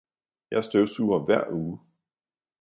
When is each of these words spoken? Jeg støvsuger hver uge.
Jeg 0.51 0.63
støvsuger 0.63 1.19
hver 1.19 1.47
uge. 1.51 1.79